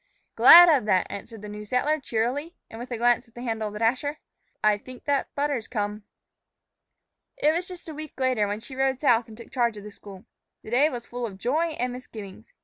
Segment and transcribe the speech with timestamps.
[0.35, 3.67] "Glad of that," answered the new settler, cheerily, and, with a glance at the handle
[3.67, 4.17] of the dasher,
[4.63, 6.05] "I think that butter's come."
[7.37, 9.91] IT was just a week later when she rode south and took charge of the
[9.91, 10.25] school.
[10.63, 12.51] The day was full of joy and misgivings.